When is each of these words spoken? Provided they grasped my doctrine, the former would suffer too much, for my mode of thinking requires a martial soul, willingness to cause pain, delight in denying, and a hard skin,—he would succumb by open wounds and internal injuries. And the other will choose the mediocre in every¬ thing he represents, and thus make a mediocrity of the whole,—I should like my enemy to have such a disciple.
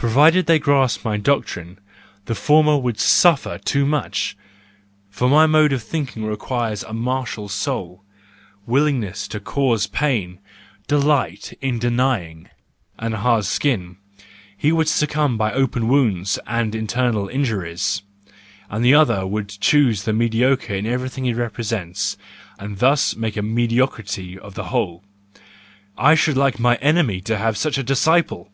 Provided 0.00 0.46
they 0.46 0.58
grasped 0.58 1.04
my 1.04 1.18
doctrine, 1.18 1.78
the 2.24 2.34
former 2.34 2.78
would 2.78 2.98
suffer 2.98 3.58
too 3.58 3.84
much, 3.84 4.34
for 5.10 5.28
my 5.28 5.44
mode 5.44 5.74
of 5.74 5.82
thinking 5.82 6.24
requires 6.24 6.82
a 6.82 6.94
martial 6.94 7.50
soul, 7.50 8.02
willingness 8.66 9.28
to 9.28 9.38
cause 9.38 9.86
pain, 9.86 10.38
delight 10.88 11.52
in 11.60 11.78
denying, 11.78 12.48
and 12.98 13.12
a 13.12 13.18
hard 13.18 13.44
skin,—he 13.44 14.72
would 14.72 14.88
succumb 14.88 15.36
by 15.36 15.52
open 15.52 15.86
wounds 15.86 16.38
and 16.46 16.74
internal 16.74 17.28
injuries. 17.28 18.00
And 18.70 18.82
the 18.82 18.94
other 18.94 19.26
will 19.26 19.44
choose 19.44 20.04
the 20.04 20.14
mediocre 20.14 20.72
in 20.72 20.86
every¬ 20.86 21.10
thing 21.10 21.24
he 21.26 21.34
represents, 21.34 22.16
and 22.58 22.78
thus 22.78 23.16
make 23.16 23.36
a 23.36 23.42
mediocrity 23.42 24.38
of 24.38 24.54
the 24.54 24.68
whole,—I 25.98 26.14
should 26.14 26.38
like 26.38 26.58
my 26.58 26.76
enemy 26.76 27.20
to 27.20 27.36
have 27.36 27.58
such 27.58 27.76
a 27.76 27.82
disciple. 27.82 28.50